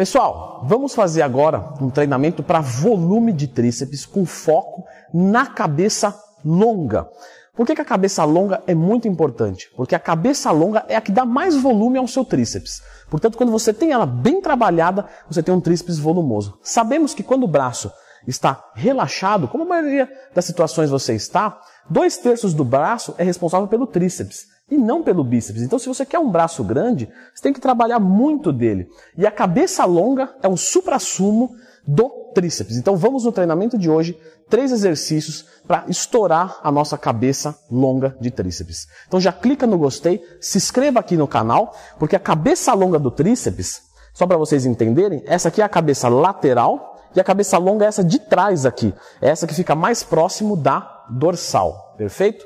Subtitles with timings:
[0.00, 7.06] Pessoal, vamos fazer agora um treinamento para volume de tríceps com foco na cabeça longa.
[7.54, 9.70] Por que, que, a cabeça longa é muito importante?
[9.76, 12.80] Porque a cabeça longa é a que dá mais volume ao seu tríceps.
[13.10, 16.58] Portanto, quando você tem ela bem trabalhada, você tem um tríceps volumoso.
[16.62, 17.92] Sabemos que quando o braço
[18.26, 21.60] está relaxado, como a maioria das situações você está,
[21.90, 25.62] dois terços do braço é responsável pelo tríceps e não pelo bíceps.
[25.62, 28.88] Então, se você quer um braço grande, você tem que trabalhar muito dele.
[29.16, 31.54] E a cabeça longa é um supra-sumo
[31.86, 32.76] do tríceps.
[32.76, 38.30] Então, vamos no treinamento de hoje, três exercícios para estourar a nossa cabeça longa de
[38.30, 38.86] tríceps.
[39.08, 43.10] Então, já clica no gostei, se inscreva aqui no canal, porque a cabeça longa do
[43.10, 43.82] tríceps,
[44.14, 47.88] só para vocês entenderem, essa aqui é a cabeça lateral e a cabeça longa é
[47.88, 48.94] essa de trás aqui.
[49.20, 51.94] É essa que fica mais próximo da dorsal.
[51.96, 52.44] Perfeito?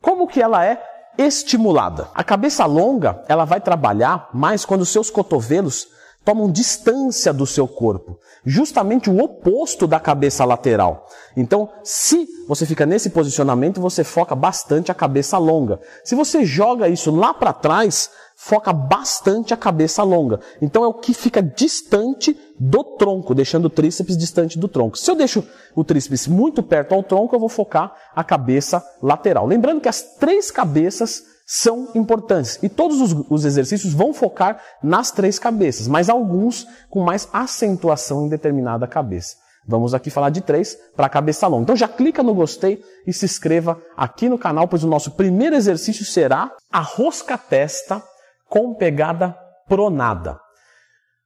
[0.00, 0.80] Como que ela é
[1.18, 2.08] estimulada.
[2.14, 5.88] A cabeça longa, ela vai trabalhar mais quando seus cotovelos
[6.26, 11.06] tomam distância do seu corpo, justamente o oposto da cabeça lateral.
[11.36, 15.78] Então, se você fica nesse posicionamento, você foca bastante a cabeça longa.
[16.04, 20.40] Se você joga isso lá para trás, foca bastante a cabeça longa.
[20.60, 24.98] Então é o que fica distante do tronco, deixando o tríceps distante do tronco.
[24.98, 25.44] Se eu deixo
[25.76, 29.46] o tríceps muito perto ao tronco, eu vou focar a cabeça lateral.
[29.46, 32.58] Lembrando que as três cabeças são importantes.
[32.60, 38.26] E todos os, os, exercícios vão focar nas três cabeças, mas alguns com mais acentuação
[38.26, 39.36] em determinada cabeça.
[39.68, 41.62] Vamos aqui falar de três para a cabeça longa.
[41.62, 45.54] Então já clica no gostei e se inscreva aqui no canal, pois o nosso primeiro
[45.56, 48.02] exercício será a rosca testa
[48.48, 49.36] com pegada
[49.68, 50.38] pronada.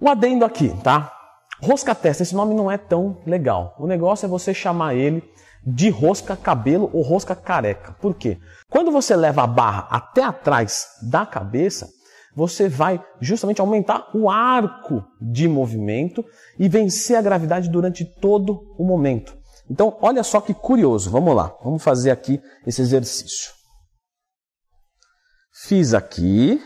[0.00, 1.12] Um adendo aqui, tá?
[1.62, 3.76] Rosca testa, esse nome não é tão legal.
[3.78, 5.22] O negócio é você chamar ele
[5.64, 7.92] de rosca cabelo ou rosca careca.
[8.00, 8.38] Por quê?
[8.68, 11.88] Quando você leva a barra até atrás da cabeça,
[12.34, 16.24] você vai justamente aumentar o arco de movimento
[16.58, 19.36] e vencer a gravidade durante todo o momento.
[19.70, 21.10] Então, olha só que curioso.
[21.10, 23.52] Vamos lá, vamos fazer aqui esse exercício.
[25.52, 26.60] Fiz aqui.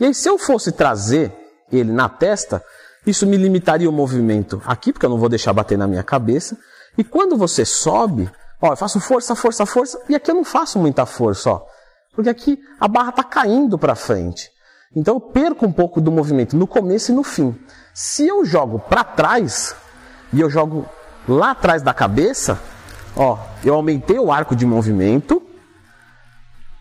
[0.00, 1.34] E aí, se eu fosse trazer
[1.70, 2.62] ele na testa,
[3.06, 6.56] isso me limitaria o movimento aqui, porque eu não vou deixar bater na minha cabeça.
[6.98, 8.28] E quando você sobe,
[8.60, 11.62] ó, eu faço força, força, força, e aqui eu não faço muita força, ó.
[12.12, 14.50] Porque aqui a barra está caindo para frente.
[14.96, 17.56] Então eu perco um pouco do movimento no começo e no fim.
[17.94, 19.76] Se eu jogo para trás
[20.32, 20.88] e eu jogo
[21.28, 22.58] lá atrás da cabeça,
[23.16, 25.40] ó, eu aumentei o arco de movimento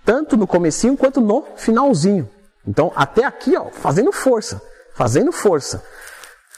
[0.03, 2.27] tanto no comecinho quanto no finalzinho.
[2.65, 4.59] Então até aqui, ó, fazendo força,
[4.95, 5.83] fazendo força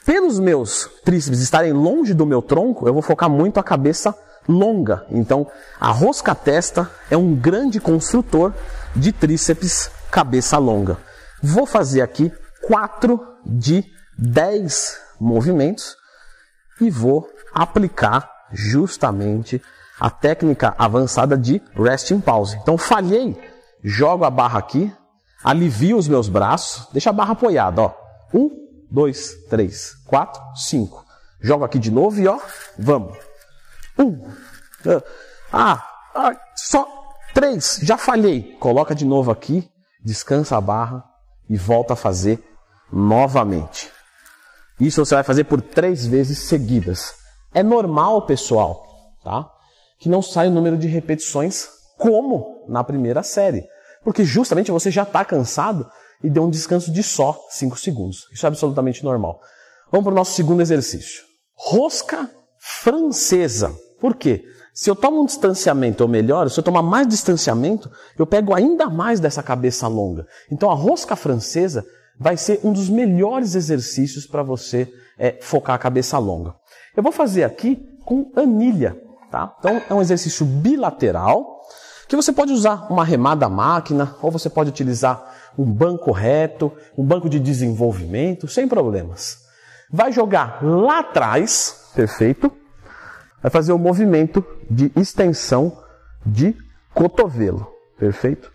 [0.05, 4.15] pelos meus tríceps estarem longe do meu tronco, eu vou focar muito a cabeça
[4.47, 5.05] longa.
[5.11, 5.47] Então,
[5.79, 8.53] a rosca-testa é um grande construtor
[8.95, 10.97] de tríceps cabeça longa.
[11.41, 12.31] Vou fazer aqui
[12.67, 13.85] 4 de
[14.17, 15.95] 10 movimentos
[16.81, 19.61] e vou aplicar justamente
[19.99, 22.57] a técnica avançada de resting pause.
[22.61, 23.37] Então, falhei,
[23.83, 24.91] jogo a barra aqui,
[25.43, 27.93] alivio os meus braços, deixa a barra apoiada, ó.
[28.33, 31.05] Um, dois, três, quatro, cinco.
[31.41, 32.39] Jogo aqui de novo e ó,
[32.77, 33.17] vamos.
[33.97, 34.19] Um.
[35.51, 35.83] Ah,
[36.15, 36.87] ah, só
[37.33, 38.55] três, já falhei.
[38.59, 39.69] Coloca de novo aqui,
[40.03, 41.03] descansa a barra
[41.49, 42.43] e volta a fazer
[42.91, 43.91] novamente.
[44.79, 47.15] Isso você vai fazer por três vezes seguidas.
[47.53, 48.85] É normal, pessoal,
[49.23, 49.49] tá?
[49.99, 51.67] Que não saia o número de repetições
[51.97, 53.67] como na primeira série.
[54.03, 55.89] Porque justamente você já está cansado
[56.23, 58.27] e deu um descanso de só 5 segundos.
[58.31, 59.39] Isso é absolutamente normal.
[59.91, 61.23] Vamos para o nosso segundo exercício.
[61.55, 63.73] Rosca francesa.
[63.99, 64.43] Por quê?
[64.73, 68.89] Se eu tomo um distanciamento, ou melhor, se eu tomar mais distanciamento, eu pego ainda
[68.89, 70.25] mais dessa cabeça longa.
[70.51, 71.85] Então a rosca francesa
[72.19, 76.53] vai ser um dos melhores exercícios para você é, focar a cabeça longa.
[76.95, 78.97] Eu vou fazer aqui com anilha.
[79.31, 79.55] Tá?
[79.59, 81.61] Então é um exercício bilateral
[82.07, 85.23] que você pode usar uma remada máquina ou você pode utilizar
[85.57, 89.39] um banco reto, um banco de desenvolvimento, sem problemas.
[89.91, 92.51] Vai jogar lá atrás, perfeito?
[93.41, 95.81] Vai fazer o um movimento de extensão
[96.25, 96.55] de
[96.93, 98.51] cotovelo, perfeito?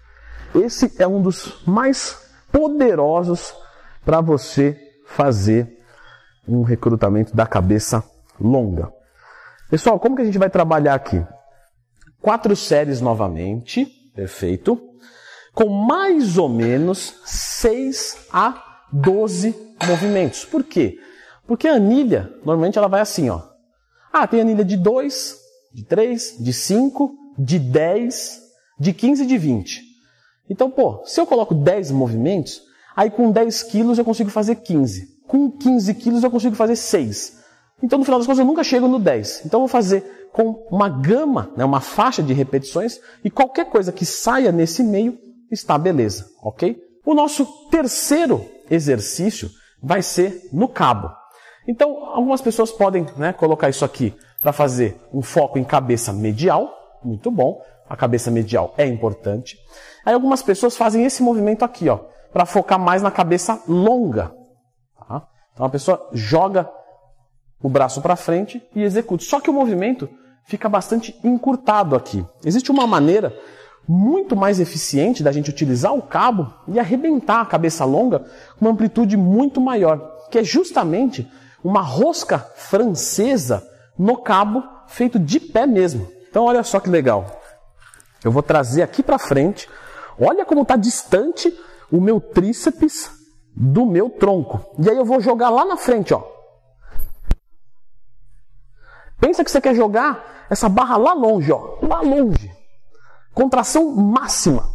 [0.54, 3.54] Esse é um dos mais poderosos
[4.04, 5.78] para você fazer
[6.46, 8.04] um recrutamento da cabeça
[8.40, 8.92] longa.
[9.70, 11.24] Pessoal, como que a gente vai trabalhar aqui?
[12.20, 14.93] Quatro séries novamente, perfeito
[15.54, 19.54] com mais ou menos 6 a 12
[19.86, 20.44] movimentos.
[20.44, 20.98] Por quê?
[21.46, 23.40] Porque a anilha, normalmente ela vai assim, ó.
[24.12, 25.36] Ah, tem anilha de 2,
[25.72, 28.42] de 3, de 5, de 10,
[28.78, 29.82] de 15 e de 20.
[30.48, 32.62] Então, pô, se eu coloco 10 movimentos,
[32.94, 35.14] aí com 10 quilos eu consigo fazer 15.
[35.26, 37.42] com 15 quilos eu consigo fazer 6.
[37.82, 39.42] Então, no final das contas, eu nunca chego no 10.
[39.46, 43.92] Então, eu vou fazer com uma gama, né, uma faixa de repetições, e qualquer coisa
[43.92, 45.18] que saia nesse meio
[45.50, 46.76] está beleza, ok?
[47.04, 49.50] O nosso terceiro exercício
[49.82, 51.10] vai ser no cabo.
[51.68, 56.70] Então, algumas pessoas podem né, colocar isso aqui para fazer um foco em cabeça medial,
[57.02, 59.58] muito bom, a cabeça medial é importante.
[60.04, 61.98] Aí algumas pessoas fazem esse movimento aqui, ó,
[62.32, 64.34] para focar mais na cabeça longa.
[64.98, 65.26] Tá?
[65.52, 66.70] Então a pessoa joga
[67.62, 69.24] o braço para frente e executa.
[69.24, 70.08] Só que o movimento
[70.44, 72.24] fica bastante encurtado aqui.
[72.44, 73.34] Existe uma maneira
[73.86, 78.20] muito mais eficiente da gente utilizar o cabo e arrebentar a cabeça longa
[78.58, 79.98] com uma amplitude muito maior,
[80.30, 81.30] que é justamente
[81.62, 83.66] uma rosca francesa
[83.98, 86.08] no cabo feito de pé mesmo.
[86.28, 87.40] Então olha só que legal.
[88.24, 89.68] Eu vou trazer aqui para frente.
[90.18, 91.52] Olha como está distante
[91.90, 93.10] o meu tríceps
[93.54, 94.74] do meu tronco.
[94.78, 96.22] E aí eu vou jogar lá na frente, ó.
[99.20, 102.50] Pensa que você quer jogar essa barra lá longe, ó, lá longe.
[103.34, 104.72] Contração máxima.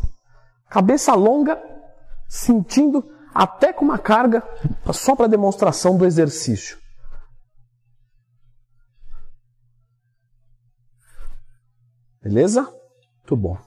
[0.69, 1.59] Cabeça longa,
[2.27, 3.03] sentindo
[3.33, 4.43] até com uma carga
[4.93, 6.77] só para demonstração do exercício.
[12.21, 12.63] Beleza?
[13.19, 13.57] Muito bom.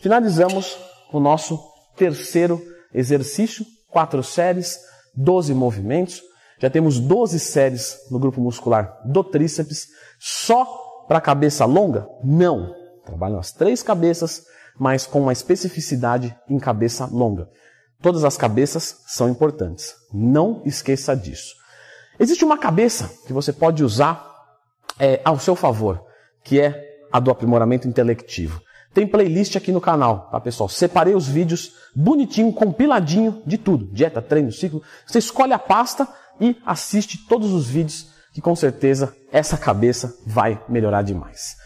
[0.00, 0.78] Finalizamos
[1.12, 1.60] o nosso
[1.96, 2.62] terceiro
[2.94, 4.78] exercício, quatro séries,
[5.14, 6.22] 12 movimentos.
[6.60, 9.88] Já temos 12 séries no grupo muscular do tríceps.
[10.20, 10.64] Só
[11.08, 12.08] para cabeça longa?
[12.22, 12.85] Não.
[13.06, 14.44] Trabalham as três cabeças,
[14.78, 17.48] mas com uma especificidade em cabeça longa.
[18.02, 19.94] Todas as cabeças são importantes.
[20.12, 21.54] Não esqueça disso.
[22.18, 24.26] Existe uma cabeça que você pode usar
[24.98, 26.04] é, ao seu favor,
[26.44, 28.60] que é a do aprimoramento intelectivo.
[28.92, 30.68] Tem playlist aqui no canal, tá pessoal?
[30.68, 33.86] Separei os vídeos bonitinho, compiladinho de tudo.
[33.92, 34.82] Dieta, treino, ciclo.
[35.06, 36.08] Você escolhe a pasta
[36.40, 41.56] e assiste todos os vídeos que com certeza essa cabeça vai melhorar demais.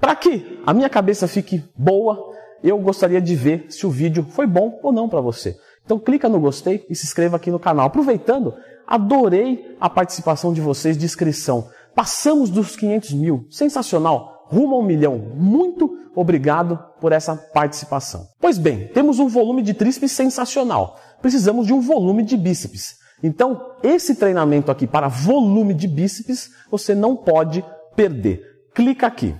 [0.00, 2.32] Para que a minha cabeça fique boa,
[2.62, 5.56] eu gostaria de ver se o vídeo foi bom ou não para você.
[5.84, 7.86] Então clica no gostei e se inscreva aqui no canal.
[7.86, 8.54] Aproveitando,
[8.86, 11.68] adorei a participação de vocês de inscrição.
[11.94, 13.46] Passamos dos 500 mil.
[13.50, 15.18] Sensacional rumo a um milhão.
[15.34, 18.26] Muito obrigado por essa participação.
[18.40, 20.98] Pois bem, temos um volume de tríceps sensacional.
[21.20, 22.96] Precisamos de um volume de bíceps.
[23.22, 27.64] Então, esse treinamento aqui para volume de bíceps, você não pode
[27.94, 28.42] perder.
[28.74, 29.34] Clica aqui.